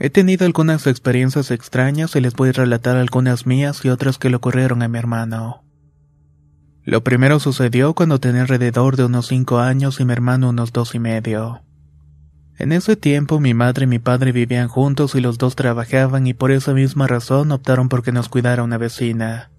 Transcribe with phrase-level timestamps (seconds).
[0.00, 4.30] He tenido algunas experiencias extrañas y les voy a relatar algunas mías y otras que
[4.30, 5.64] le ocurrieron a mi hermano.
[6.84, 10.94] Lo primero sucedió cuando tenía alrededor de unos cinco años y mi hermano unos dos
[10.94, 11.62] y medio.
[12.58, 16.34] En ese tiempo mi madre y mi padre vivían juntos y los dos trabajaban y
[16.34, 19.50] por esa misma razón optaron por que nos cuidara una vecina.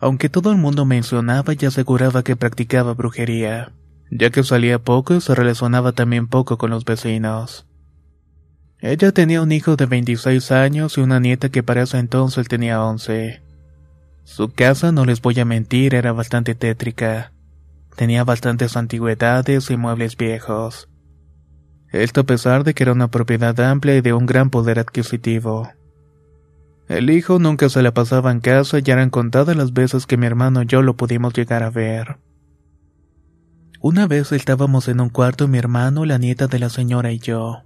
[0.00, 3.72] Aunque todo el mundo mencionaba y aseguraba que practicaba brujería,
[4.10, 7.66] ya que salía poco y se relacionaba también poco con los vecinos.
[8.82, 12.82] Ella tenía un hijo de 26 años y una nieta que para ese entonces tenía
[12.82, 13.40] 11.
[14.24, 17.30] Su casa, no les voy a mentir, era bastante tétrica.
[17.94, 20.88] Tenía bastantes antigüedades y muebles viejos.
[21.92, 25.70] Esto a pesar de que era una propiedad amplia y de un gran poder adquisitivo.
[26.88, 30.26] El hijo nunca se la pasaba en casa y eran contadas las veces que mi
[30.26, 32.16] hermano y yo lo pudimos llegar a ver.
[33.80, 37.62] Una vez estábamos en un cuarto mi hermano, la nieta de la señora y yo.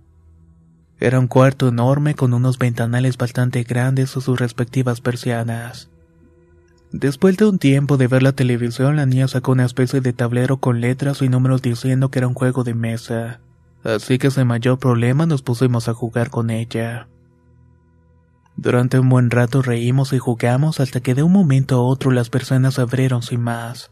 [0.98, 5.90] Era un cuarto enorme con unos ventanales bastante grandes a sus respectivas persianas.
[6.92, 10.56] Después de un tiempo de ver la televisión, la niña sacó una especie de tablero
[10.56, 13.40] con letras y números diciendo que era un juego de mesa.
[13.84, 17.08] Así que sin mayor problema nos pusimos a jugar con ella.
[18.56, 22.30] Durante un buen rato reímos y jugamos hasta que de un momento a otro las
[22.30, 23.90] persianas se abrieron sin más.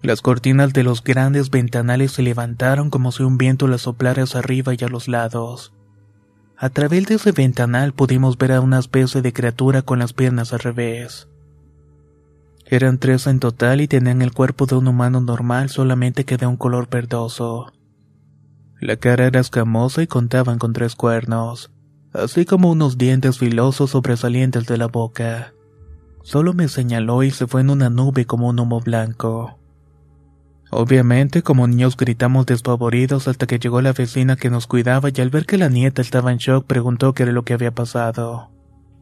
[0.00, 4.40] Las cortinas de los grandes ventanales se levantaron como si un viento las soplara hacia
[4.40, 5.72] arriba y a los lados.
[6.62, 10.52] A través de ese ventanal pudimos ver a una especie de criatura con las piernas
[10.52, 11.26] al revés.
[12.66, 16.46] Eran tres en total y tenían el cuerpo de un humano normal solamente que de
[16.46, 17.72] un color verdoso.
[18.78, 21.72] La cara era escamosa y contaban con tres cuernos,
[22.12, 25.54] así como unos dientes filosos sobresalientes de la boca.
[26.22, 29.58] Solo me señaló y se fue en una nube como un humo blanco.
[30.74, 35.28] Obviamente, como niños gritamos despavoridos hasta que llegó la vecina que nos cuidaba y al
[35.28, 38.50] ver que la nieta estaba en shock preguntó qué era lo que había pasado.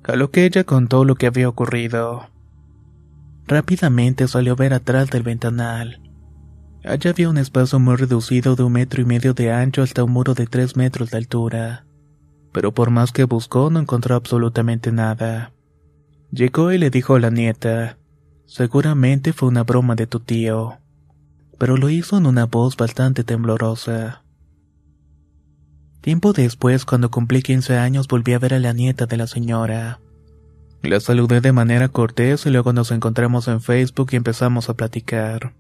[0.03, 2.29] A lo que ella contó lo que había ocurrido.
[3.47, 6.01] Rápidamente salió a ver atrás del ventanal.
[6.83, 10.11] Allá había un espacio muy reducido de un metro y medio de ancho hasta un
[10.11, 11.87] muro de tres metros de altura.
[12.53, 15.53] Pero por más que buscó no encontró absolutamente nada.
[16.33, 17.97] Llegó y le dijo a la nieta,
[18.45, 20.80] seguramente fue una broma de tu tío
[21.61, 24.23] pero lo hizo en una voz bastante temblorosa.
[26.01, 30.01] Tiempo después, cuando cumplí 15 años, volví a ver a la nieta de la señora.
[30.83, 35.53] La saludé de manera cortés y luego nos encontramos en Facebook y empezamos a platicar.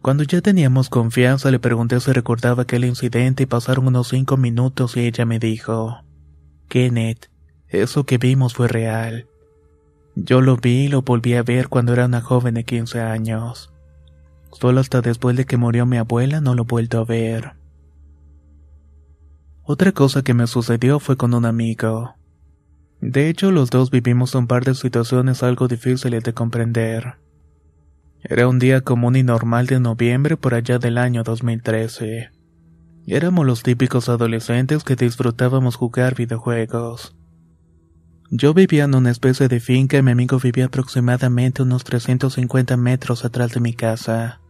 [0.00, 4.96] Cuando ya teníamos confianza le pregunté si recordaba aquel incidente y pasaron unos cinco minutos
[4.96, 5.98] y ella me dijo,
[6.68, 7.30] Kenneth,
[7.68, 9.26] eso que vimos fue real.
[10.14, 13.71] Yo lo vi y lo volví a ver cuando era una joven de 15 años.
[14.52, 17.54] Solo hasta después de que murió mi abuela no lo he vuelto a ver.
[19.64, 22.14] Otra cosa que me sucedió fue con un amigo.
[23.00, 27.14] De hecho, los dos vivimos un par de situaciones algo difíciles de comprender.
[28.22, 32.30] Era un día común y normal de noviembre por allá del año 2013.
[33.06, 37.16] Éramos los típicos adolescentes que disfrutábamos jugar videojuegos.
[38.30, 43.24] Yo vivía en una especie de finca y mi amigo vivía aproximadamente unos 350 metros
[43.24, 44.41] atrás de mi casa.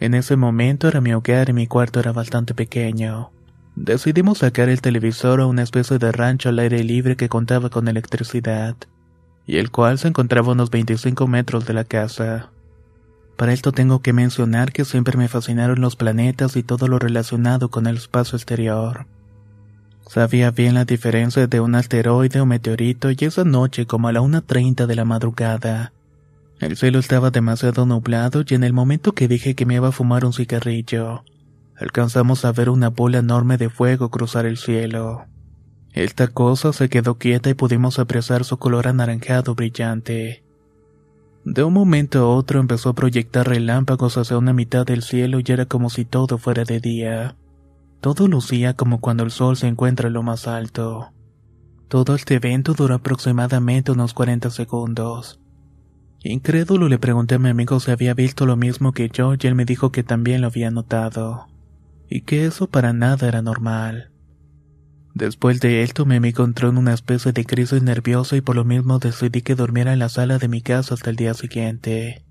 [0.00, 3.30] En ese momento era mi hogar y mi cuarto era bastante pequeño.
[3.76, 7.88] Decidimos sacar el televisor a una especie de rancho al aire libre que contaba con
[7.88, 8.76] electricidad,
[9.46, 12.50] y el cual se encontraba a unos 25 metros de la casa.
[13.36, 17.68] Para esto tengo que mencionar que siempre me fascinaron los planetas y todo lo relacionado
[17.68, 19.06] con el espacio exterior.
[20.06, 24.20] Sabía bien la diferencia de un asteroide o meteorito y esa noche como a la
[24.20, 25.93] 1.30 de la madrugada.
[26.64, 29.92] El cielo estaba demasiado nublado y en el momento que dije que me iba a
[29.92, 31.22] fumar un cigarrillo,
[31.76, 35.26] alcanzamos a ver una bola enorme de fuego cruzar el cielo.
[35.92, 40.42] Esta cosa se quedó quieta y pudimos apreciar su color anaranjado brillante.
[41.44, 45.52] De un momento a otro empezó a proyectar relámpagos hacia una mitad del cielo y
[45.52, 47.36] era como si todo fuera de día.
[48.00, 51.12] Todo lucía como cuando el sol se encuentra en lo más alto.
[51.88, 55.43] Todo este evento duró aproximadamente unos 40 segundos.
[56.26, 59.54] Incrédulo le pregunté a mi amigo si había visto lo mismo que yo y él
[59.54, 61.48] me dijo que también lo había notado,
[62.08, 64.10] y que eso para nada era normal.
[65.12, 68.98] Después de esto me encontró en una especie de crisis nerviosa y por lo mismo
[68.98, 72.24] decidí que durmiera en la sala de mi casa hasta el día siguiente.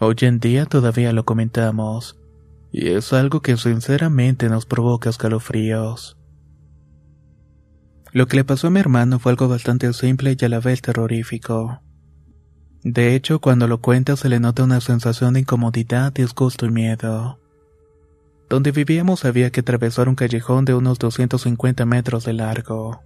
[0.00, 2.18] Hoy en día todavía lo comentamos,
[2.72, 6.18] y es algo que sinceramente nos provoca escalofríos.
[8.12, 10.82] Lo que le pasó a mi hermano fue algo bastante simple y a la vez
[10.82, 11.80] terrorífico.
[12.82, 17.38] De hecho, cuando lo cuenta se le nota una sensación de incomodidad, disgusto y miedo.
[18.48, 23.02] Donde vivíamos había que atravesar un callejón de unos 250 metros de largo.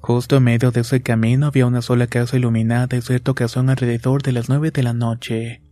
[0.00, 4.22] Justo en medio de ese camino había una sola casa iluminada y cierta ocasión alrededor
[4.22, 5.62] de las 9 de la noche.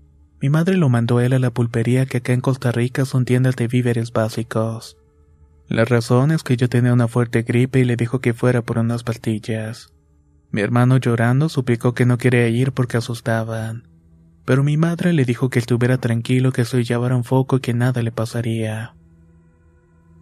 [0.41, 3.56] Mi madre lo mandó él a la pulpería que acá en Costa Rica son tiendas
[3.56, 4.97] de víveres básicos.
[5.67, 8.79] La razón es que yo tenía una fuerte gripe y le dijo que fuera por
[8.79, 9.93] unas pastillas.
[10.50, 13.89] Mi hermano llorando suplicó que no quería ir porque asustaban
[14.49, 17.75] pero mi madre le dijo que estuviera tranquilo, que se llevara un foco y que
[17.75, 18.95] nada le pasaría.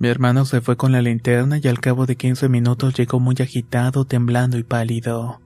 [0.01, 3.37] Mi hermano se fue con la linterna y al cabo de 15 minutos llegó muy
[3.39, 5.41] agitado, temblando y pálido.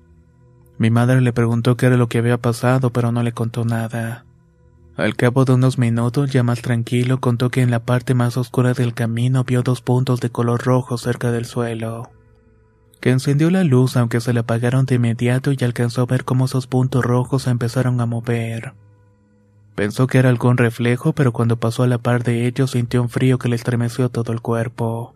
[0.79, 4.25] Mi madre le preguntó qué era lo que había pasado, pero no le contó nada.
[4.97, 8.73] Al cabo de unos minutos, ya más tranquilo, contó que en la parte más oscura
[8.73, 12.13] del camino vio dos puntos de color rojo cerca del suelo.
[13.01, 16.45] Que encendió la luz aunque se la apagaron de inmediato y alcanzó a ver cómo
[16.45, 18.75] esos puntos rojos empezaron a mover.
[19.75, 23.09] Pensó que era algún reflejo, pero cuando pasó a la par de ellos sintió un
[23.09, 25.15] frío que le estremeció todo el cuerpo.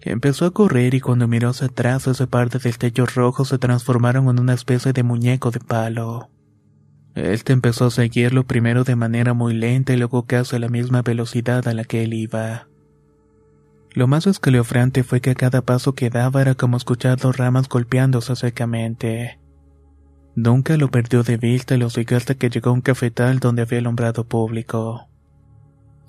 [0.00, 4.28] Empezó a correr y cuando miró hacia atrás ese par de destellos rojos se transformaron
[4.28, 6.30] en una especie de muñeco de palo.
[7.14, 11.02] Este empezó a seguirlo primero de manera muy lenta y luego casi a la misma
[11.02, 12.69] velocidad a la que él iba.
[13.92, 17.68] Lo más escalofriante fue que a cada paso que daba era como escuchar dos ramas
[17.68, 19.40] golpeándose secamente.
[20.36, 23.62] Nunca lo perdió de vista y lo siguió hasta que llegó a un cafetal donde
[23.62, 25.08] había alumbrado público.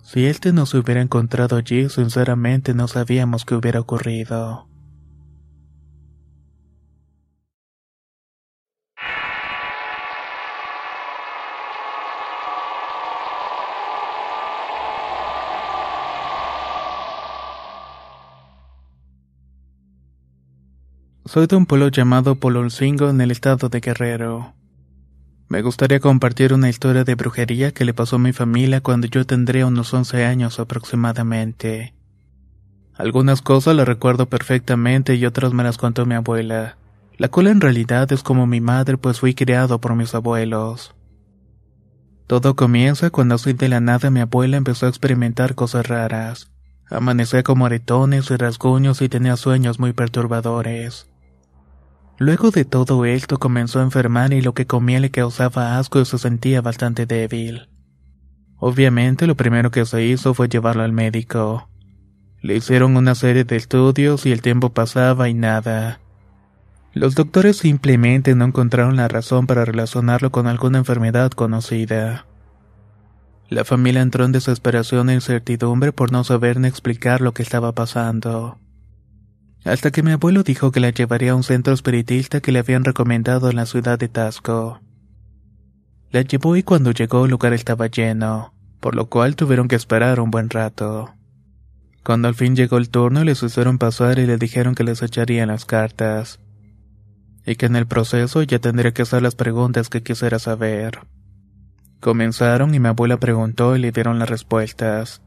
[0.04, 4.71] Si este no se hubiera encontrado allí, sinceramente no sabíamos qué hubiera ocurrido.
[21.32, 24.54] Soy de un pueblo llamado Pololcingo en el estado de Guerrero.
[25.48, 29.26] Me gustaría compartir una historia de brujería que le pasó a mi familia cuando yo
[29.26, 31.94] tendría unos 11 años aproximadamente.
[32.96, 36.76] Algunas cosas las recuerdo perfectamente y otras me las contó mi abuela,
[37.18, 40.94] la cual en realidad es como mi madre pues fui criado por mis abuelos.
[42.28, 46.52] Todo comienza cuando así de la nada mi abuela empezó a experimentar cosas raras.
[46.90, 51.08] Amanecía con moretones y rasguños y tenía sueños muy perturbadores.
[52.22, 56.06] Luego de todo esto comenzó a enfermar y lo que comía le causaba asco y
[56.06, 57.68] se sentía bastante débil.
[58.58, 61.68] Obviamente lo primero que se hizo fue llevarlo al médico.
[62.44, 66.00] Le hicieron una serie de estudios y el tiempo pasaba y nada.
[66.94, 72.28] Los doctores simplemente no encontraron la razón para relacionarlo con alguna enfermedad conocida.
[73.50, 77.72] La familia entró en desesperación e incertidumbre por no saber ni explicar lo que estaba
[77.72, 78.60] pasando
[79.64, 82.84] hasta que mi abuelo dijo que la llevaría a un centro espiritista que le habían
[82.84, 84.82] recomendado en la ciudad de Tasco.
[86.10, 90.20] La llevó y cuando llegó el lugar estaba lleno, por lo cual tuvieron que esperar
[90.20, 91.14] un buen rato.
[92.04, 95.50] Cuando al fin llegó el turno les hicieron pasar y le dijeron que les echarían
[95.50, 96.40] las cartas,
[97.46, 101.00] y que en el proceso ya tendría que hacer las preguntas que quisiera saber.
[102.00, 105.22] Comenzaron y mi abuela preguntó y le dieron las respuestas.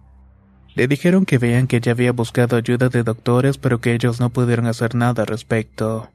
[0.75, 4.31] Le dijeron que vean que ella había buscado ayuda de doctores pero que ellos no
[4.31, 6.11] pudieron hacer nada al respecto.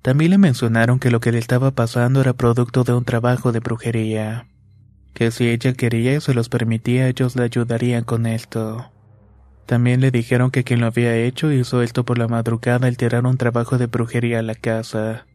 [0.00, 3.60] También le mencionaron que lo que le estaba pasando era producto de un trabajo de
[3.60, 4.46] brujería,
[5.12, 8.90] que si ella quería y se los permitía ellos le ayudarían con esto.
[9.66, 13.26] También le dijeron que quien lo había hecho hizo esto por la madrugada al tirar
[13.26, 15.26] un trabajo de brujería a la casa.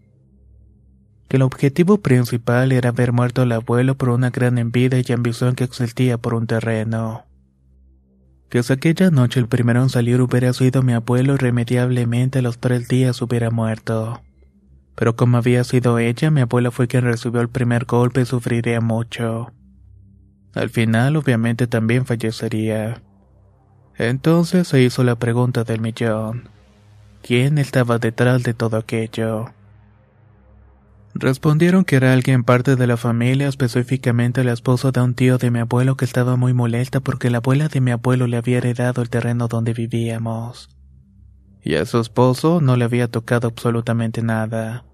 [1.28, 5.54] Que el objetivo principal era haber muerto al abuelo por una gran envidia y ambición
[5.54, 7.26] que existía por un terreno.
[8.54, 12.88] Que aquella noche el primero en salir hubiera sido mi abuelo irremediablemente a los tres
[12.88, 14.22] días hubiera muerto.
[14.94, 18.80] Pero como había sido ella, mi abuelo fue quien recibió el primer golpe y sufriría
[18.80, 19.52] mucho.
[20.54, 23.02] Al final, obviamente, también fallecería.
[23.98, 26.48] Entonces se hizo la pregunta del millón.
[27.24, 29.52] ¿Quién estaba detrás de todo aquello?
[31.16, 35.52] Respondieron que era alguien parte de la familia, específicamente la esposa de un tío de
[35.52, 39.04] mi abuelo que estaba muy molesta porque la abuela de mi abuelo le había heredado
[39.04, 40.70] el terreno donde vivíamos.
[41.62, 44.86] Y a su esposo no le había tocado absolutamente nada.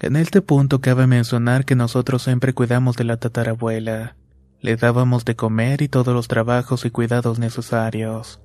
[0.00, 4.16] En este punto cabe mencionar que nosotros siempre cuidamos de la tatarabuela.
[4.60, 8.40] Le dábamos de comer y todos los trabajos y cuidados necesarios,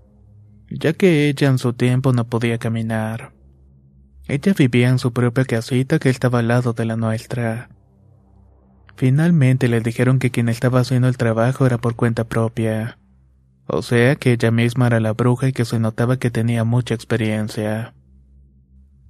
[0.69, 3.33] ya que ella en su tiempo no podía caminar.
[4.27, 7.69] Ella vivía en su propia casita que estaba al lado de la nuestra.
[8.95, 12.99] Finalmente le dijeron que quien estaba haciendo el trabajo era por cuenta propia,
[13.65, 16.93] o sea que ella misma era la bruja y que se notaba que tenía mucha
[16.93, 17.93] experiencia.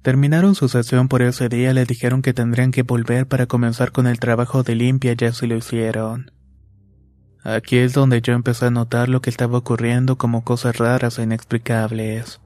[0.02, 4.06] Terminaron su sesión por ese día, le dijeron que tendrían que volver para comenzar con
[4.06, 6.32] el trabajo de limpia, ya se lo hicieron.
[7.44, 11.24] Aquí es donde yo empecé a notar lo que estaba ocurriendo como cosas raras e
[11.24, 12.40] inexplicables.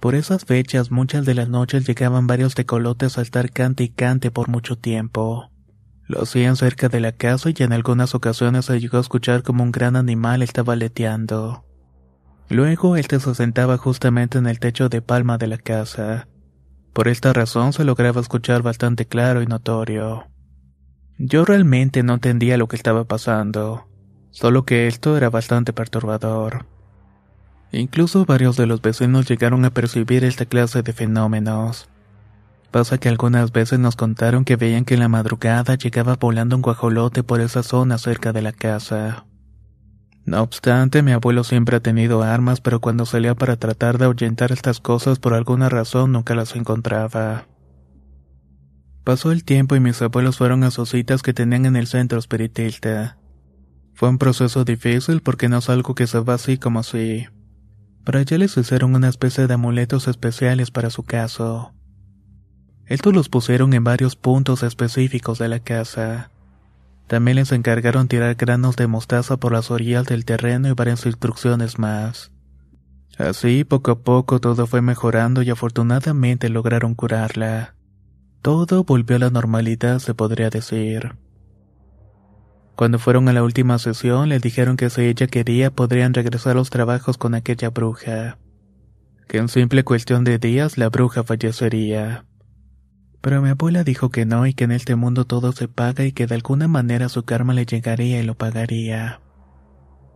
[0.00, 4.30] Por esas fechas muchas de las noches llegaban varios tecolotes a estar cante y cante
[4.30, 5.50] por mucho tiempo.
[6.06, 9.64] Lo hacían cerca de la casa y en algunas ocasiones se llegó a escuchar como
[9.64, 11.64] un gran animal estaba aleteando.
[12.48, 16.28] Luego este se sentaba justamente en el techo de palma de la casa.
[16.92, 20.28] Por esta razón se lograba escuchar bastante claro y notorio.
[21.18, 23.86] Yo realmente no entendía lo que estaba pasando
[24.36, 26.66] solo que esto era bastante perturbador.
[27.72, 31.88] Incluso varios de los vecinos llegaron a percibir esta clase de fenómenos.
[32.70, 36.62] Pasa que algunas veces nos contaron que veían que en la madrugada llegaba volando un
[36.62, 39.26] guajolote por esa zona cerca de la casa.
[40.24, 44.50] No obstante, mi abuelo siempre ha tenido armas, pero cuando salía para tratar de ahuyentar
[44.50, 47.46] estas cosas por alguna razón nunca las encontraba.
[49.04, 52.18] Pasó el tiempo y mis abuelos fueron a sus citas que tenían en el centro
[52.18, 53.18] espiritista.
[53.94, 57.28] Fue un proceso difícil porque no es algo que se va así como así.
[58.06, 61.72] Para allá les hicieron una especie de amuletos especiales para su caso.
[62.86, 66.30] Estos los pusieron en varios puntos específicos de la casa.
[67.08, 71.80] También les encargaron tirar granos de mostaza por las orillas del terreno y varias instrucciones
[71.80, 72.30] más.
[73.18, 77.74] Así, poco a poco todo fue mejorando y afortunadamente lograron curarla.
[78.40, 81.16] Todo volvió a la normalidad, se podría decir.
[82.76, 86.56] Cuando fueron a la última sesión, le dijeron que si ella quería podrían regresar a
[86.56, 88.36] los trabajos con aquella bruja.
[89.28, 92.26] Que en simple cuestión de días la bruja fallecería.
[93.22, 96.12] Pero mi abuela dijo que no y que en este mundo todo se paga y
[96.12, 99.22] que de alguna manera su karma le llegaría y lo pagaría.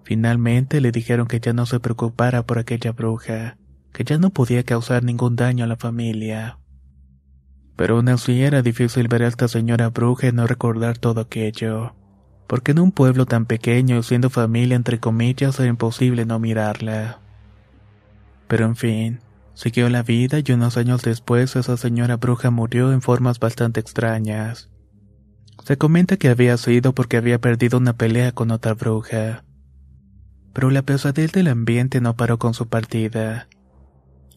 [0.05, 3.57] Finalmente le dijeron que ya no se preocupara por aquella bruja,
[3.95, 6.59] que ya no podía causar ningún daño a la familia.
[7.75, 11.95] Pero aún así era difícil ver a esta señora bruja y no recordar todo aquello
[12.50, 17.21] porque en un pueblo tan pequeño, siendo familia entre comillas, era imposible no mirarla.
[18.49, 19.21] Pero en fin,
[19.54, 24.69] siguió la vida y unos años después esa señora bruja murió en formas bastante extrañas.
[25.64, 29.45] Se comenta que había sido porque había perdido una pelea con otra bruja.
[30.52, 33.47] Pero la pesadez del ambiente no paró con su partida.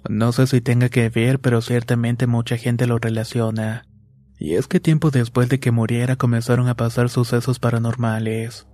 [0.07, 3.87] No sé si tenga que ver, pero ciertamente mucha gente lo relaciona.
[4.39, 8.67] Y es que tiempo después de que muriera comenzaron a pasar sucesos paranormales.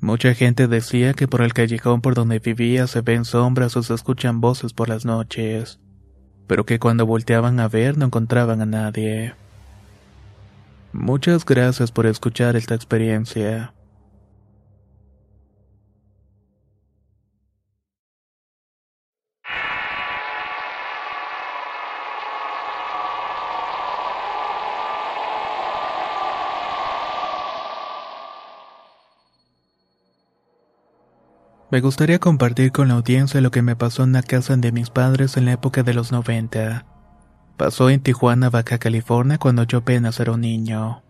[0.00, 3.94] Mucha gente decía que por el callejón por donde vivía se ven sombras o se
[3.94, 5.80] escuchan voces por las noches,
[6.46, 9.34] pero que cuando volteaban a ver no encontraban a nadie.
[10.92, 13.74] Muchas gracias por escuchar esta experiencia.
[31.70, 34.88] Me gustaría compartir con la audiencia lo que me pasó en la casa de mis
[34.88, 36.86] padres en la época de los 90.
[37.58, 41.02] Pasó en Tijuana, Baja California, cuando yo apenas era un niño.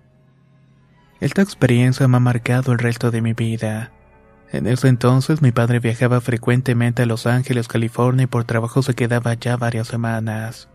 [1.20, 3.92] Esta experiencia me ha marcado el resto de mi vida,
[4.50, 8.94] En ese entonces mi padre viajaba frecuentemente a Los Ángeles, California y por trabajo se
[8.94, 10.68] quedaba allá varias semanas.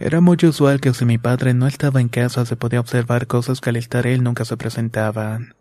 [0.00, 3.60] Era muy usual que si mi padre no estaba en casa se podía observar cosas
[3.60, 5.57] que al estar él nunca se presentaban.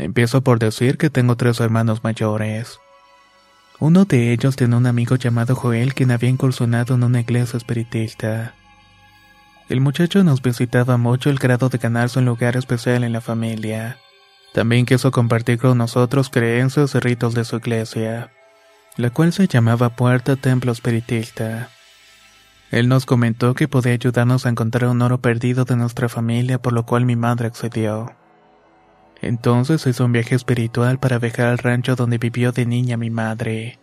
[0.00, 2.80] Empiezo por decir que tengo tres hermanos mayores.
[3.80, 8.54] Uno de ellos tiene un amigo llamado Joel quien había incursionado en una iglesia espiritista.
[9.68, 13.98] El muchacho nos visitaba mucho el grado de ganarse un lugar especial en la familia.
[14.54, 18.32] También quiso compartir con nosotros creencias y ritos de su iglesia,
[18.96, 21.68] la cual se llamaba Puerta Templo Espiritista.
[22.70, 26.72] Él nos comentó que podía ayudarnos a encontrar un oro perdido de nuestra familia, por
[26.72, 28.16] lo cual mi madre accedió.
[29.20, 33.78] Entonces hizo un viaje espiritual para viajar al rancho donde vivió de niña mi madre.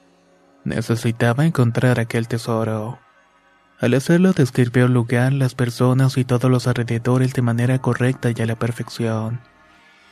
[0.63, 2.99] Necesitaba encontrar aquel tesoro.
[3.79, 8.41] Al hacerlo describió el lugar, las personas y todos los alrededores de manera correcta y
[8.41, 9.39] a la perfección,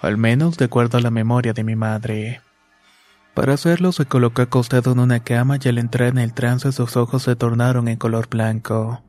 [0.01, 2.41] al menos de acuerdo a la memoria de mi madre.
[3.33, 6.95] Para hacerlo se colocó acostado en una cama y al entrar en el trance sus
[6.95, 9.03] ojos se tornaron en color blanco.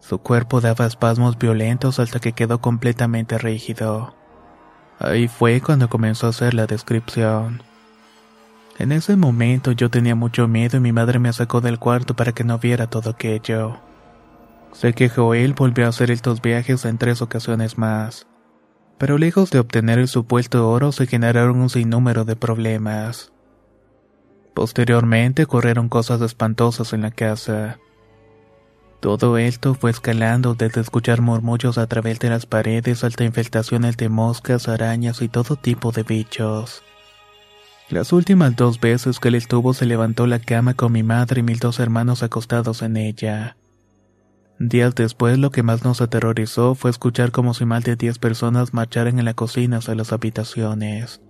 [0.00, 4.16] Su cuerpo daba espasmos violentos hasta que quedó completamente rígido.
[4.98, 7.62] Ahí fue cuando comenzó a hacer la descripción.
[8.78, 12.32] En ese momento yo tenía mucho miedo y mi madre me sacó del cuarto para
[12.32, 13.78] que no viera todo aquello.
[14.72, 18.26] Sé que Joel volvió a hacer estos viajes en tres ocasiones más,
[18.98, 23.32] pero lejos de obtener el supuesto oro se generaron un sinnúmero de problemas.
[24.54, 27.78] Posteriormente ocurrieron cosas espantosas en la casa.
[29.00, 34.08] Todo esto fue escalando desde escuchar murmullos a través de las paredes hasta infestaciones de
[34.08, 36.82] moscas, arañas y todo tipo de bichos.
[37.88, 41.42] Las últimas dos veces que él estuvo se levantó la cama con mi madre y
[41.44, 43.56] mis dos hermanos acostados en ella.
[44.58, 48.72] Días después lo que más nos aterrorizó fue escuchar como si más de diez personas
[48.72, 51.20] marcharan en la cocina hacia las habitaciones.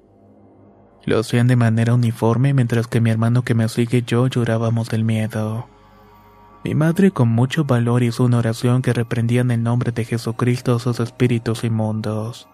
[1.05, 4.89] Lo hacían de manera uniforme mientras que mi hermano que me sigue y yo llorábamos
[4.89, 5.69] del miedo.
[6.67, 10.75] Mi madre con mucho valor hizo una oración que reprendía en el nombre de Jesucristo
[10.75, 12.49] a sus espíritus inmundos.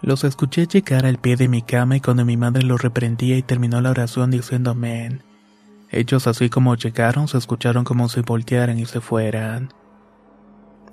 [0.00, 3.44] Los escuché llegar al pie de mi cama y cuando mi madre los reprendía y
[3.44, 5.22] terminó la oración diciendo amén.
[5.92, 9.72] Ellos así como llegaron se escucharon como si voltearan y se fueran.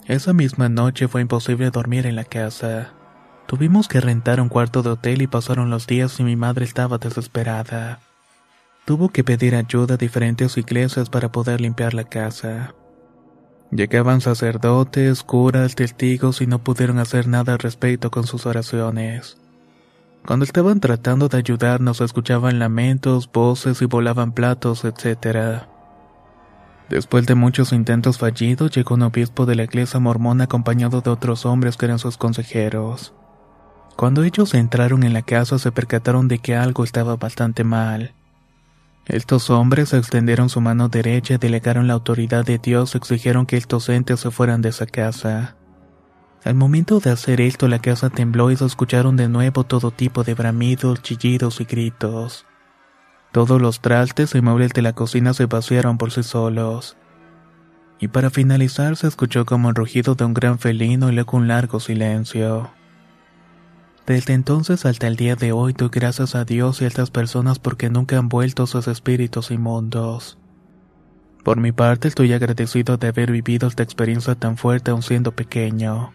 [0.05, 2.93] Esa misma noche fue imposible dormir en la casa.
[3.47, 6.99] Tuvimos que rentar un cuarto de hotel y pasaron los días y mi madre estaba
[6.99, 8.01] desesperada.
[8.89, 12.73] Tuvo que pedir ayuda a diferentes iglesias para poder limpiar la casa.
[13.69, 19.38] Llegaban sacerdotes, curas, testigos y no pudieron hacer nada al respecto con sus oraciones.
[20.25, 25.65] Cuando estaban tratando de ayudarnos escuchaban lamentos, voces y volaban platos, etc.
[26.89, 31.45] Después de muchos intentos fallidos, llegó un obispo de la iglesia mormona acompañado de otros
[31.45, 33.13] hombres que eran sus consejeros.
[33.95, 38.15] Cuando ellos entraron en la casa se percataron de que algo estaba bastante mal.
[39.09, 44.19] Estos hombres extendieron su mano derecha delegaron la autoridad de Dios exigieron que estos entes
[44.19, 45.55] se fueran de esa casa.
[46.45, 50.23] Al momento de hacer esto la casa tembló y se escucharon de nuevo todo tipo
[50.23, 52.45] de bramidos, chillidos y gritos.
[53.31, 56.95] Todos los trastes y muebles de la cocina se vaciaron por sí solos.
[57.99, 61.47] Y para finalizar se escuchó como el rugido de un gran felino y luego un
[61.47, 62.69] largo silencio.
[64.09, 67.59] Desde entonces hasta el día de hoy doy gracias a Dios y a estas personas
[67.59, 70.39] porque nunca han vuelto sus espíritus inmundos.
[71.43, 76.11] Por mi parte estoy agradecido de haber vivido esta experiencia tan fuerte aun siendo pequeño,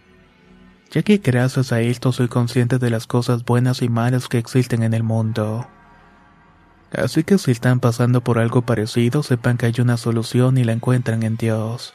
[0.90, 4.83] ya que gracias a esto soy consciente de las cosas buenas y malas que existen
[4.83, 5.68] en el mundo.
[6.90, 10.72] Así que si están pasando por algo parecido, sepan que hay una solución y la
[10.72, 11.94] encuentran en Dios.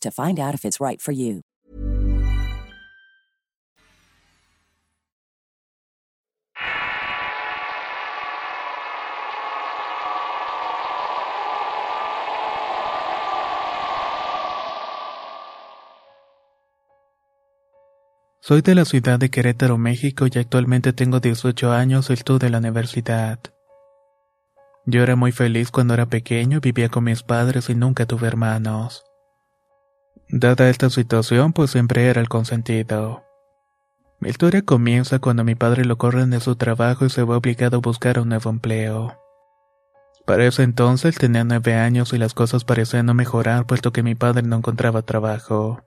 [0.00, 1.42] to find out if it's right for you.
[18.50, 22.58] Soy de la ciudad de Querétaro, México y actualmente tengo 18 años estudio de la
[22.58, 23.38] universidad.
[24.86, 29.04] Yo era muy feliz cuando era pequeño vivía con mis padres y nunca tuve hermanos.
[30.28, 33.24] Dada esta situación, pues siempre era el consentido.
[34.20, 37.78] Mi historia comienza cuando mi padre lo corren de su trabajo y se ve obligado
[37.78, 39.18] a buscar un nuevo empleo.
[40.26, 44.14] Para ese entonces tenía nueve años y las cosas parecían no mejorar puesto que mi
[44.14, 45.82] padre no encontraba trabajo.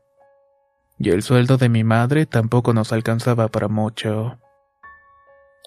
[0.98, 4.40] Y el sueldo de mi madre tampoco nos alcanzaba para mucho.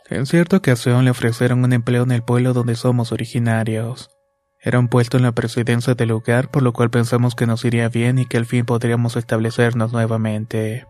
[0.09, 4.16] En cierta ocasión le ofrecieron un empleo en el pueblo donde somos originarios.
[4.61, 7.89] Era un puesto en la presidencia del lugar, por lo cual pensamos que nos iría
[7.89, 10.87] bien y que al fin podríamos establecernos nuevamente.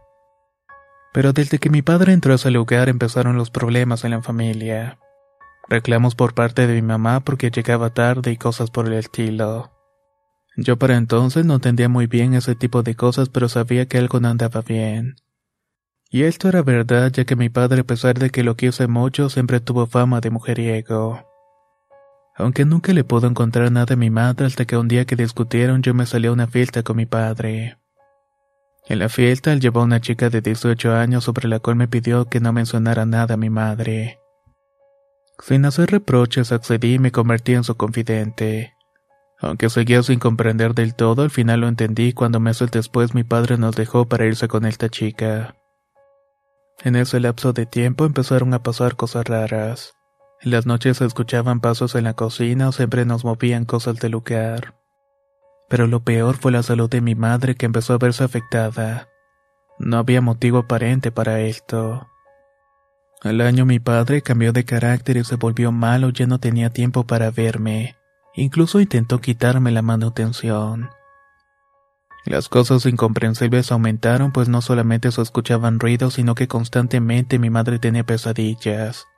[1.12, 4.98] Pero desde que mi padre entró a ese lugar empezaron los problemas en la familia.
[5.68, 9.72] Reclamos por parte de mi mamá porque llegaba tarde y cosas por el estilo.
[10.57, 14.20] Yo para entonces no entendía muy bien ese tipo de cosas, pero sabía que algo
[14.20, 15.16] no andaba bien.
[16.09, 19.29] Y esto era verdad, ya que mi padre, a pesar de que lo quise mucho,
[19.29, 21.26] siempre tuvo fama de mujeriego.
[22.37, 25.83] Aunque nunca le pudo encontrar nada a mi madre hasta que un día que discutieron
[25.83, 27.79] yo me salí a una fiesta con mi padre.
[28.88, 31.88] En la fiesta él llevó a una chica de 18 años sobre la cual me
[31.88, 34.20] pidió que no mencionara nada a mi madre.
[35.40, 38.75] Sin hacer reproches accedí y me convertí en su confidente.
[39.40, 43.59] Aunque seguía sin comprender del todo, al final lo entendí cuando meses después mi padre
[43.59, 45.57] nos dejó para irse con esta chica.
[46.85, 49.95] En ese lapso de tiempo empezaron a pasar cosas raras.
[50.46, 54.76] Las noches se escuchaban pasos en la cocina o siempre nos movían cosas del lugar.
[55.68, 59.09] Pero lo peor fue la salud de mi madre que empezó a verse afectada.
[59.80, 62.06] No había motivo aparente para esto.
[63.22, 67.04] Al año mi padre cambió de carácter y se volvió malo, ya no tenía tiempo
[67.09, 67.96] para verme.
[68.37, 70.90] Incluso intentó quitarme la manutención.
[72.24, 77.80] Las cosas incomprensibles aumentaron pues no solamente se escuchaban ruidos, sino que constantemente mi madre
[77.80, 79.09] tenía pesadillas.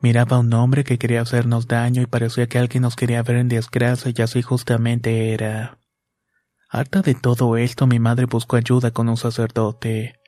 [0.00, 3.36] Miraba a un hombre que quería hacernos daño y parecía que alguien nos quería ver
[3.36, 5.78] en desgracia y así justamente era.
[6.70, 10.20] Harta de todo esto, mi madre buscó ayuda con un sacerdote.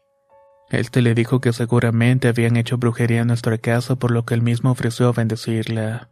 [0.70, 4.42] Este le dijo que seguramente habían hecho brujería en nuestra casa por lo que él
[4.42, 6.10] mismo ofreció bendecirla.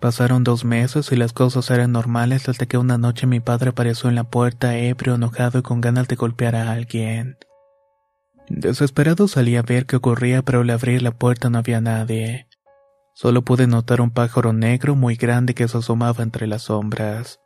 [0.00, 4.08] Pasaron dos meses y las cosas eran normales hasta que una noche mi padre apareció
[4.08, 7.36] en la puerta ebrio, enojado y con ganas de golpear a alguien.
[8.48, 12.48] Desesperado salí a ver qué ocurría, pero al abrir la puerta no había nadie.
[13.14, 17.40] Solo pude notar un pájaro negro muy grande que se asomaba entre las sombras.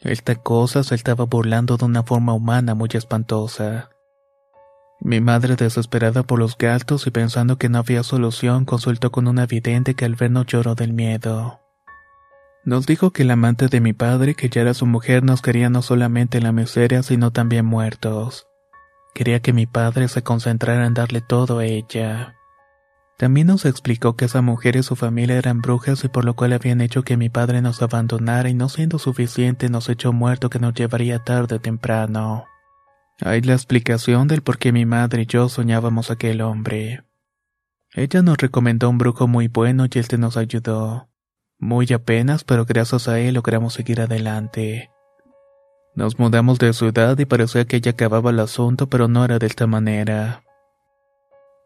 [0.00, 3.90] Esta cosa se estaba burlando de una forma humana muy espantosa.
[5.00, 9.46] Mi madre, desesperada por los gatos y pensando que no había solución, consultó con una
[9.46, 11.60] vidente que al vernos lloró del miedo.
[12.64, 15.70] Nos dijo que el amante de mi padre, que ya era su mujer, nos quería
[15.70, 18.46] no solamente en la miseria, sino también muertos.
[19.14, 22.34] Quería que mi padre se concentrara en darle todo a ella.
[23.16, 26.52] También nos explicó que esa mujer y su familia eran brujas y por lo cual
[26.52, 30.58] habían hecho que mi padre nos abandonara y no siendo suficiente nos echó muerto que
[30.58, 32.46] nos llevaría tarde o temprano.
[33.20, 37.04] Hay la explicación del por qué mi madre y yo soñábamos aquel hombre.
[37.92, 41.08] Ella nos recomendó un brujo muy bueno y este nos ayudó.
[41.60, 44.90] Muy apenas, pero gracias a él logramos seguir adelante.
[45.94, 49.46] Nos mudamos de ciudad y parecía que ya acababa el asunto, pero no era de
[49.46, 50.42] esta manera.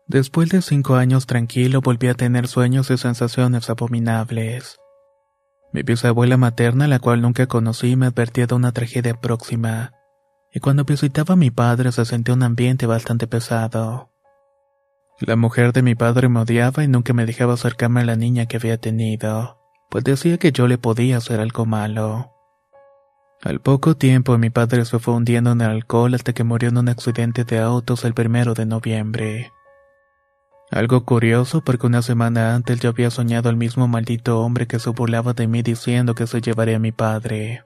[0.07, 4.79] Después de cinco años tranquilo volví a tener sueños y sensaciones abominables.
[5.73, 9.93] Mi bisabuela materna, la cual nunca conocí, me advertía de una tragedia próxima
[10.53, 14.11] y cuando visitaba a mi padre se sentía un ambiente bastante pesado.
[15.21, 18.47] La mujer de mi padre me odiaba y nunca me dejaba acercarme a la niña
[18.47, 19.59] que había tenido,
[19.91, 22.38] pues decía que yo le podía hacer algo malo.
[23.42, 26.79] Al poco tiempo mi padre se fue hundiendo en el alcohol hasta que murió en
[26.79, 29.53] un accidente de autos el primero de noviembre.
[30.70, 34.90] Algo curioso porque una semana antes yo había soñado al mismo maldito hombre que se
[34.90, 37.62] burlaba de mí diciendo que se llevaría a mi padre.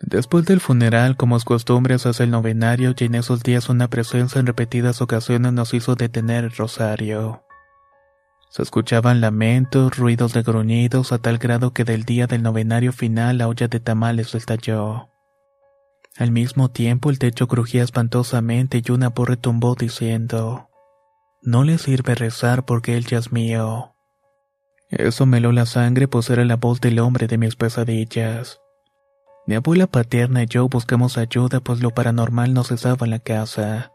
[0.00, 3.88] Después del funeral, como es costumbre, se hace el novenario y en esos días una
[3.88, 7.42] presencia en repetidas ocasiones nos hizo detener el rosario.
[8.52, 13.38] Se escuchaban lamentos, ruidos de gruñidos a tal grado que del día del novenario final
[13.38, 15.08] la olla de tamales estalló.
[16.18, 20.68] Al mismo tiempo el techo crujía espantosamente y una voz retumbó diciendo,
[21.40, 23.94] No le sirve rezar porque él ya es mío.
[24.90, 28.60] Eso me heló la sangre pues era la voz del hombre de mis pesadillas.
[29.46, 33.92] Mi abuela paterna y yo buscamos ayuda pues lo paranormal no cesaba en la casa.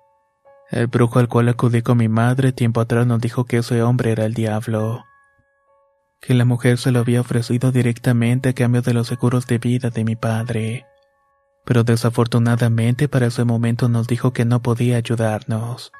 [0.69, 4.11] El brujo al cual acudí con mi madre tiempo atrás nos dijo que ese hombre
[4.11, 5.05] era el diablo.
[6.19, 9.89] Que la mujer se lo había ofrecido directamente a cambio de los seguros de vida
[9.89, 10.85] de mi padre.
[11.65, 15.91] Pero desafortunadamente para ese momento nos dijo que no podía ayudarnos.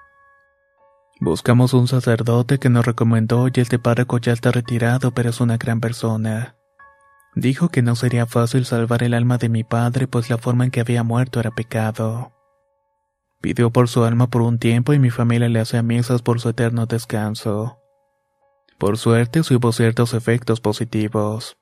[1.20, 5.58] Buscamos un sacerdote que nos recomendó y este párroco ya está retirado pero es una
[5.58, 6.56] gran persona.
[7.36, 10.72] Dijo que no sería fácil salvar el alma de mi padre, pues la forma en
[10.72, 12.37] que había muerto era pecado.
[13.42, 16.50] Pidió por su alma por un tiempo y mi familia le hacía misas por su
[16.50, 17.78] eterno descanso.
[18.78, 21.58] Por suerte, hubo ciertos efectos positivos.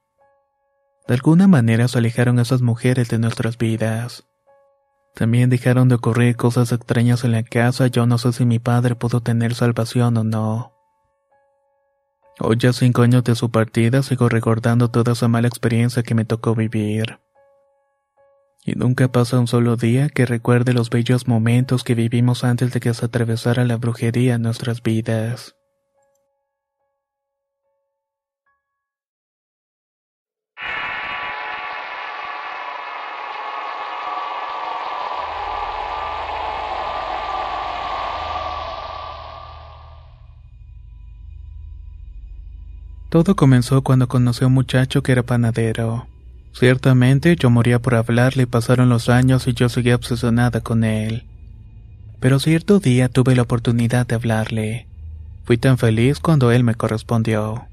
[1.07, 4.25] De alguna manera se alejaron esas mujeres de nuestras vidas.
[5.13, 8.95] También dejaron de ocurrir cosas extrañas en la casa, yo no sé si mi padre
[8.95, 10.73] pudo tener salvación o no.
[12.39, 16.25] Hoy ya cinco años de su partida sigo recordando toda esa mala experiencia que me
[16.25, 17.19] tocó vivir.
[18.67, 22.79] Y nunca pasa un solo día que recuerde los bellos momentos que vivimos antes de
[22.79, 25.55] que se atravesara la brujería en nuestras vidas.
[43.11, 46.07] Todo comenzó cuando conocí a un muchacho que era panadero.
[46.57, 51.25] Ciertamente yo moría por hablarle pasaron los años y yo seguía obsesionada con él.
[52.21, 54.87] Pero cierto día tuve la oportunidad de hablarle.
[55.43, 57.67] Fui tan feliz cuando él me correspondió.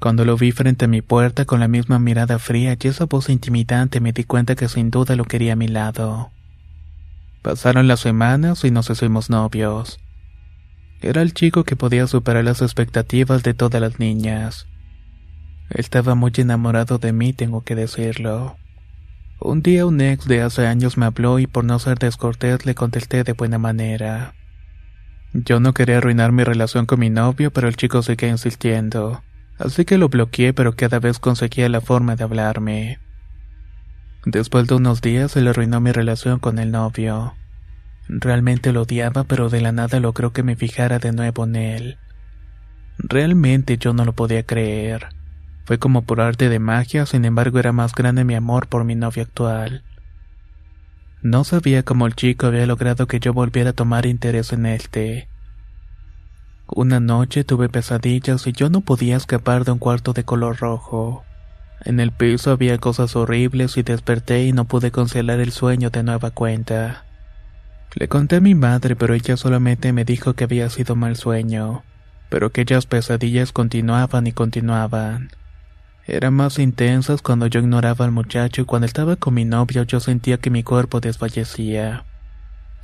[0.00, 3.28] Cuando lo vi frente a mi puerta con la misma mirada fría y esa voz
[3.28, 6.30] intimidante me di cuenta que sin duda lo quería a mi lado.
[7.42, 10.00] Pasaron las semanas y nos hicimos novios.
[11.02, 14.66] Era el chico que podía superar las expectativas de todas las niñas.
[15.70, 18.56] Estaba muy enamorado de mí, tengo que decirlo.
[19.40, 22.74] Un día un ex de hace años me habló y por no ser descortés le
[22.74, 24.34] contesté de buena manera.
[25.32, 29.22] Yo no quería arruinar mi relación con mi novio, pero el chico seguía insistiendo.
[29.58, 32.98] Así que lo bloqueé, pero cada vez conseguía la forma de hablarme.
[34.24, 37.34] Después de unos días se le arruinó mi relación con el novio.
[38.08, 41.98] Realmente lo odiaba, pero de la nada logró que me fijara de nuevo en él.
[42.98, 45.15] Realmente yo no lo podía creer.
[45.66, 48.94] Fue como por arte de magia, sin embargo era más grande mi amor por mi
[48.94, 49.82] novio actual.
[51.22, 55.28] No sabía cómo el chico había logrado que yo volviera a tomar interés en este.
[56.68, 61.24] Una noche tuve pesadillas y yo no podía escapar de un cuarto de color rojo.
[61.84, 66.04] En el piso había cosas horribles y desperté y no pude concelar el sueño de
[66.04, 67.04] nueva cuenta.
[67.92, 71.82] Le conté a mi madre, pero ella solamente me dijo que había sido mal sueño,
[72.28, 75.30] pero que aquellas pesadillas continuaban y continuaban.
[76.08, 79.98] Eran más intensas cuando yo ignoraba al muchacho y cuando estaba con mi novio yo
[79.98, 82.04] sentía que mi cuerpo desfallecía.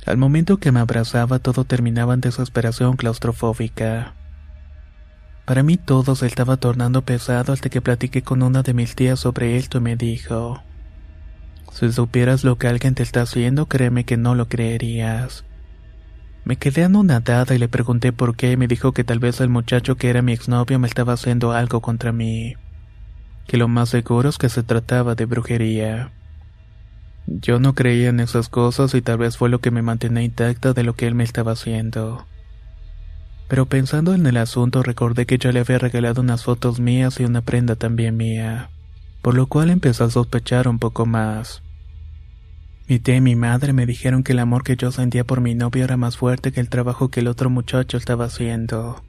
[0.05, 4.13] Al momento que me abrazaba todo terminaba en desesperación claustrofóbica.
[5.45, 9.21] Para mí todo se estaba tornando pesado hasta que platiqué con una de mis tías
[9.21, 10.61] sobre esto y me dijo,
[11.71, 15.45] si supieras lo que alguien te está haciendo, créeme que no lo creerías.
[16.43, 19.49] Me quedé anonadada y le pregunté por qué y me dijo que tal vez el
[19.49, 22.55] muchacho que era mi exnovio me estaba haciendo algo contra mí.
[23.47, 26.11] Que lo más seguro es que se trataba de brujería.
[27.25, 30.73] Yo no creía en esas cosas y tal vez fue lo que me mantenía intacta
[30.73, 32.25] de lo que él me estaba haciendo.
[33.47, 37.25] Pero pensando en el asunto recordé que yo le había regalado unas fotos mías y
[37.25, 38.69] una prenda también mía,
[39.21, 41.61] por lo cual empecé a sospechar un poco más.
[42.87, 45.55] Mi tía y mi madre me dijeron que el amor que yo sentía por mi
[45.55, 49.03] novio era más fuerte que el trabajo que el otro muchacho estaba haciendo.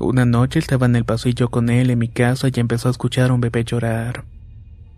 [0.00, 3.30] Una noche estaba en el pasillo con él en mi casa y empezó a escuchar
[3.30, 4.24] a un bebé llorar.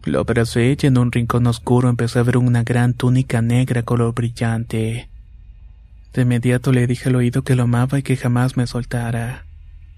[0.05, 4.15] Lo abracé y en un rincón oscuro empecé a ver una gran túnica negra color
[4.15, 5.11] brillante.
[6.13, 9.45] De inmediato le dije al oído que lo amaba y que jamás me soltara.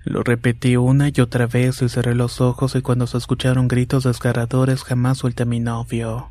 [0.04, 4.04] Lo repetí una y otra vez y cerré los ojos y cuando se escucharon gritos
[4.04, 6.30] desgarradores jamás suelté a mi novio.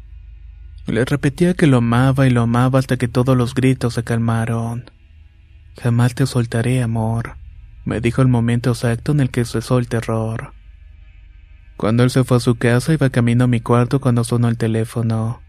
[0.87, 4.89] Le repetía que lo amaba y lo amaba hasta que todos los gritos se calmaron.
[5.79, 7.35] Jamás te soltaré, amor,
[7.85, 10.53] me dijo el momento exacto en el que cesó el terror.
[11.77, 14.57] Cuando él se fue a su casa iba camino a mi cuarto cuando sonó el
[14.57, 15.41] teléfono.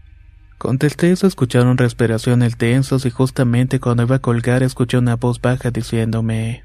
[0.57, 5.71] Contesté se escucharon respiraciones tensas y justamente cuando iba a colgar escuché una voz baja
[5.71, 6.63] diciéndome,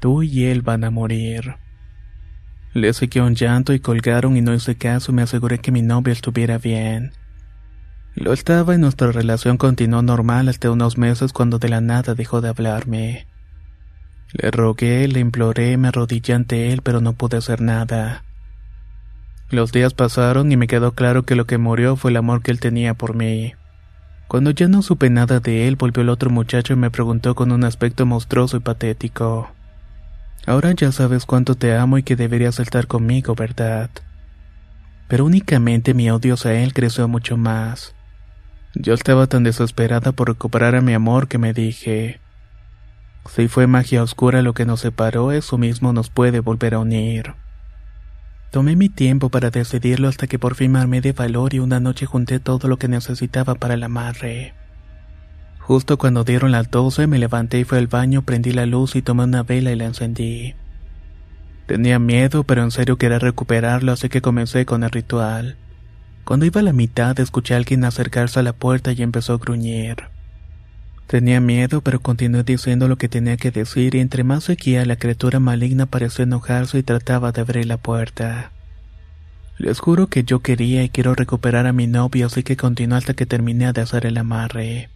[0.00, 1.56] Tú y él van a morir.
[2.74, 5.80] Le siguió un llanto y colgaron y no hice caso y me aseguré que mi
[5.80, 7.12] novio estuviera bien.
[8.14, 12.40] Lo estaba y nuestra relación continuó normal hasta unos meses cuando de la nada dejó
[12.40, 13.26] de hablarme.
[14.32, 18.24] Le rogué, le imploré, me arrodillé ante él, pero no pude hacer nada.
[19.50, 22.50] Los días pasaron y me quedó claro que lo que murió fue el amor que
[22.50, 23.54] él tenía por mí.
[24.26, 27.52] Cuando ya no supe nada de él, volvió el otro muchacho y me preguntó con
[27.52, 29.50] un aspecto monstruoso y patético.
[30.46, 33.90] Ahora ya sabes cuánto te amo y que deberías estar conmigo, ¿verdad?
[35.08, 37.94] Pero únicamente mi odio hacia él creció mucho más.
[38.74, 42.20] Yo estaba tan desesperada por recuperar a mi amor que me dije,
[43.28, 47.34] si fue magia oscura lo que nos separó, eso mismo nos puede volver a unir.
[48.50, 52.06] Tomé mi tiempo para decidirlo hasta que por fin armé de valor y una noche
[52.06, 54.54] junté todo lo que necesitaba para el amarre.
[55.58, 59.02] Justo cuando dieron las doce me levanté y fui al baño, prendí la luz y
[59.02, 60.54] tomé una vela y la encendí.
[61.66, 65.56] Tenía miedo, pero en serio quería recuperarlo, así que comencé con el ritual.
[66.24, 69.38] Cuando iba a la mitad escuché a alguien acercarse a la puerta y empezó a
[69.38, 70.13] gruñir.
[71.06, 74.96] Tenía miedo, pero continué diciendo lo que tenía que decir y entre más seguía la
[74.96, 78.52] criatura maligna pareció enojarse y trataba de abrir la puerta.
[79.58, 83.14] Les juro que yo quería y quiero recuperar a mi novio, así que continué hasta
[83.14, 84.88] que terminé de hacer el amarre.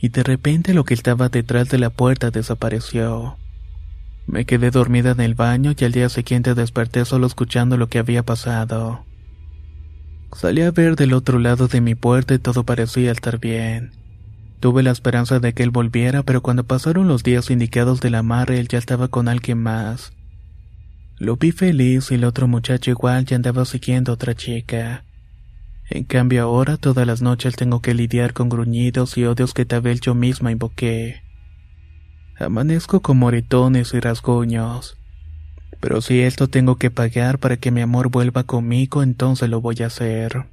[0.00, 3.36] Y de repente lo que estaba detrás de la puerta desapareció.
[4.26, 7.98] Me quedé dormida en el baño y al día siguiente desperté solo escuchando lo que
[7.98, 9.04] había pasado.
[10.32, 14.01] Salí a ver del otro lado de mi puerta y todo parecía estar bien.
[14.62, 18.60] Tuve la esperanza de que él volviera, pero cuando pasaron los días indicados del amarre,
[18.60, 20.12] él ya estaba con alguien más.
[21.18, 25.04] Lo vi feliz y el otro muchacho igual ya andaba siguiendo a otra chica.
[25.90, 29.80] En cambio ahora todas las noches tengo que lidiar con gruñidos y odios que tal
[29.80, 31.24] vez yo misma invoqué.
[32.38, 34.96] Amanezco con moretones y rasguños.
[35.80, 39.82] Pero si esto tengo que pagar para que mi amor vuelva conmigo, entonces lo voy
[39.82, 40.46] a hacer.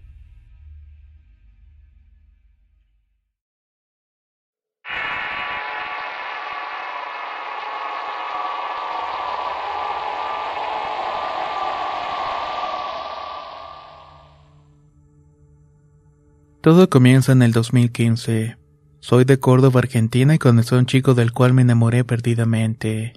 [16.62, 18.58] Todo comienza en el 2015.
[19.00, 23.14] Soy de Córdoba, Argentina, y conocí a un chico del cual me enamoré perdidamente.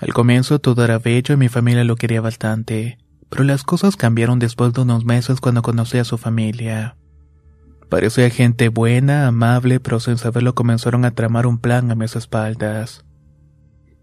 [0.00, 4.40] Al comienzo todo era bello y mi familia lo quería bastante, pero las cosas cambiaron
[4.40, 6.96] después de unos meses cuando conocí a su familia.
[7.88, 13.04] Parecía gente buena, amable, pero sin saberlo comenzaron a tramar un plan a mis espaldas.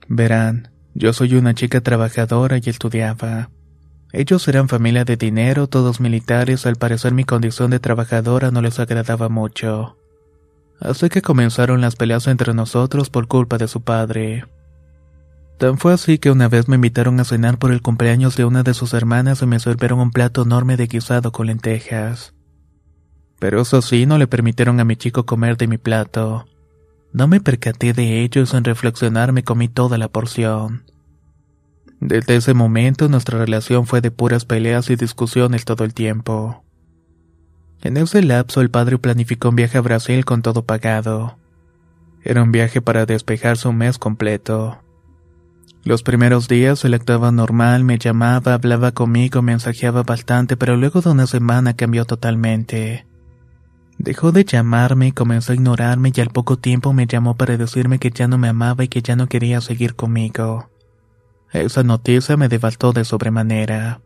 [0.07, 3.49] Verán, yo soy una chica trabajadora y estudiaba.
[4.13, 8.79] Ellos eran familia de dinero, todos militares, al parecer mi condición de trabajadora no les
[8.79, 9.97] agradaba mucho.
[10.79, 14.45] Así que comenzaron las peleas entre nosotros por culpa de su padre.
[15.57, 18.61] Tan fue así que una vez me invitaron a cenar por el cumpleaños de una
[18.63, 22.33] de sus hermanas y me sirvieron un plato enorme de guisado con lentejas.
[23.39, 26.45] Pero eso sí, no le permitieron a mi chico comer de mi plato.
[27.11, 30.83] No me percaté de ello y sin reflexionar me comí toda la porción.
[31.99, 36.63] Desde ese momento nuestra relación fue de puras peleas y discusiones todo el tiempo.
[37.81, 41.37] En ese lapso el padre planificó un viaje a Brasil con todo pagado.
[42.23, 44.79] Era un viaje para despejarse un mes completo.
[45.83, 51.09] Los primeros días él actuaba normal, me llamaba, hablaba conmigo, mensajeaba bastante, pero luego de
[51.09, 53.07] una semana cambió totalmente.
[53.97, 58.11] Dejó de llamarme comenzó a ignorarme y al poco tiempo me llamó para decirme que
[58.11, 60.69] ya no me amaba y que ya no quería seguir conmigo.
[61.51, 64.01] Esa noticia me devastó de sobremanera.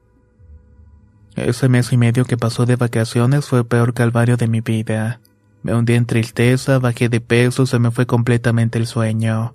[1.36, 5.22] Ese mes y medio que pasó de vacaciones fue el peor calvario de mi vida.
[5.64, 9.54] Me hundí en tristeza, bajé de peso, se me fue completamente el sueño.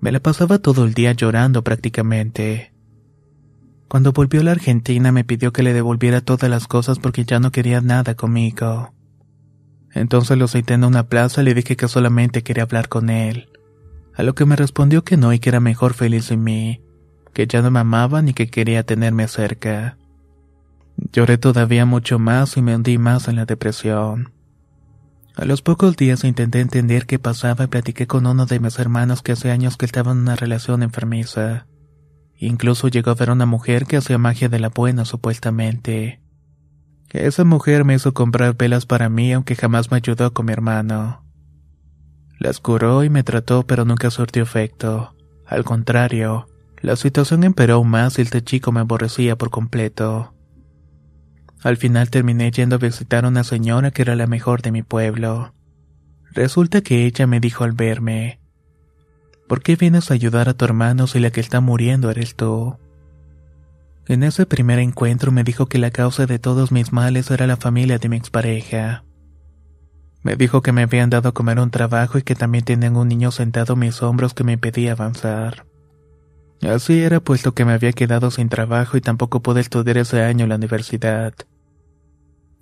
[0.00, 2.72] Me la pasaba todo el día llorando prácticamente.
[3.88, 7.38] Cuando volvió a la Argentina me pidió que le devolviera todas las cosas porque ya
[7.38, 8.92] no quería nada conmigo.
[9.94, 13.48] Entonces lo cité en una plaza y le dije que solamente quería hablar con él.
[14.14, 16.82] A lo que me respondió que no y que era mejor feliz en mí,
[17.36, 19.98] que ya no me amaba ni que quería tenerme cerca.
[21.12, 24.32] Lloré todavía mucho más y me hundí más en la depresión.
[25.34, 29.20] A los pocos días intenté entender qué pasaba y platiqué con uno de mis hermanos
[29.20, 31.66] que hace años que estaba en una relación enfermiza.
[32.38, 36.22] Incluso llegó a ver una mujer que hacía magia de la buena supuestamente.
[37.10, 41.22] Esa mujer me hizo comprar velas para mí aunque jamás me ayudó con mi hermano.
[42.38, 45.14] Las curó y me trató pero nunca surtió efecto.
[45.46, 46.48] Al contrario,
[46.82, 50.34] La situación empeoró más y este chico me aborrecía por completo.
[51.62, 54.82] Al final terminé yendo a visitar a una señora que era la mejor de mi
[54.82, 55.54] pueblo.
[56.32, 58.40] Resulta que ella me dijo al verme,
[59.48, 62.76] ¿por qué vienes a ayudar a tu hermano si la que está muriendo eres tú?
[64.06, 67.56] En ese primer encuentro me dijo que la causa de todos mis males era la
[67.56, 69.04] familia de mi expareja.
[70.22, 73.08] Me dijo que me habían dado a comer un trabajo y que también tenían un
[73.08, 75.66] niño sentado en mis hombros que me impedía avanzar.
[76.62, 80.44] Así era puesto que me había quedado sin trabajo y tampoco pude estudiar ese año
[80.44, 81.34] en la universidad.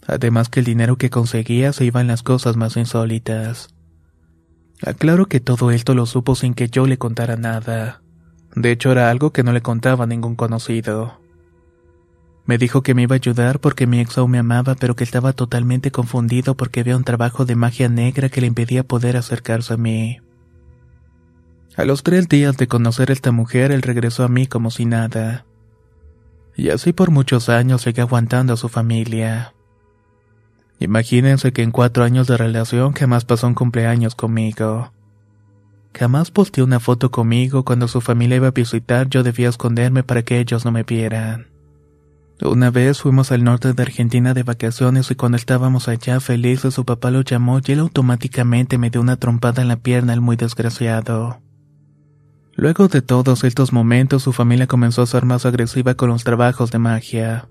[0.07, 3.68] Además que el dinero que conseguía se iba en las cosas más insólitas.
[4.82, 8.03] Aclaro que todo esto lo supo sin que yo le contara nada.
[8.55, 11.20] De hecho era algo que no le contaba a ningún conocido.
[12.47, 15.05] Me dijo que me iba a ayudar porque mi ex aún me amaba, pero que
[15.05, 19.74] estaba totalmente confundido porque había un trabajo de magia negra que le impedía poder acercarse
[19.74, 20.18] a mí.
[21.77, 24.87] A los tres días de conocer a esta mujer, él regresó a mí como si
[24.87, 25.45] nada.
[26.57, 29.55] Y así por muchos años seguí aguantando a su familia.
[30.79, 34.93] Imagínense que en cuatro años de relación jamás pasó un cumpleaños conmigo.
[35.93, 40.22] Jamás posteó una foto conmigo cuando su familia iba a visitar yo debía esconderme para
[40.22, 41.49] que ellos no me vieran.
[42.43, 46.85] Una vez fuimos al norte de Argentina de vacaciones y cuando estábamos allá felices su
[46.85, 50.37] papá lo llamó y él automáticamente me dio una trompada en la pierna al muy
[50.37, 51.43] desgraciado.
[52.57, 56.70] Luego de todos estos momentos, su familia comenzó a ser más agresiva con los trabajos
[56.70, 57.48] de magia.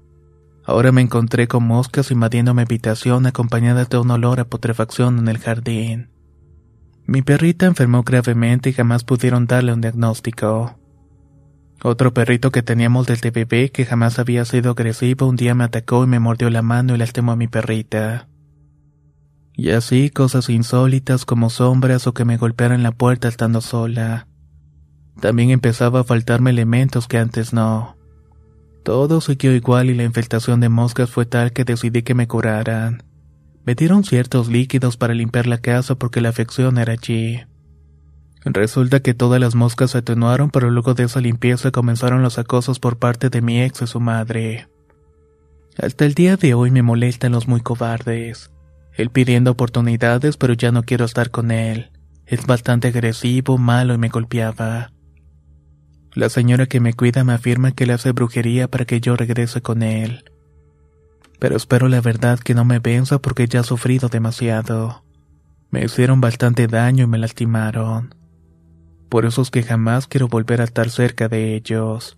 [0.66, 5.28] Ahora me encontré con moscas invadiendo mi habitación acompañada de un olor a putrefacción en
[5.28, 6.10] el jardín.
[7.06, 10.80] Mi perrita enfermó gravemente y jamás pudieron darle un diagnóstico.
[11.84, 16.06] Otro perrito que teníamos desde bebé que jamás había sido agresivo un día me atacó
[16.06, 18.30] y me mordió la mano y lastimó a mi perrita.
[19.54, 24.28] Y así cosas insólitas como sombras o que me golpearan la puerta estando sola.
[25.20, 27.96] También empezaba a faltarme elementos que antes no.
[28.84, 33.04] Todo siguió igual y la infestación de moscas fue tal que decidí que me curaran.
[33.66, 37.42] Me dieron ciertos líquidos para limpiar la casa porque la afección era allí.
[38.44, 42.80] Resulta que todas las moscas se atenuaron, pero luego de esa limpieza comenzaron los acosos
[42.80, 44.68] por parte de mi ex y su madre.
[45.78, 48.52] Hasta el día de hoy me molestan los muy cobardes.
[48.96, 51.92] Él pidiendo oportunidades, pero ya no quiero estar con él.
[52.26, 54.93] Es bastante agresivo, malo y me golpeaba.
[56.16, 59.62] La señora que me cuida me afirma que le hace brujería para que yo regrese
[59.62, 60.24] con él.
[61.40, 65.04] Pero espero la verdad que no me venza porque ya he sufrido demasiado.
[65.72, 68.14] Me hicieron bastante daño y me lastimaron.
[69.10, 72.18] Por eso es que jamás quiero volver a estar cerca de ellos.